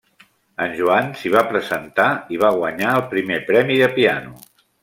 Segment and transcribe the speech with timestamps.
[0.63, 4.39] En Joan s'hi va presentar i va guanyar el primer premi de piano.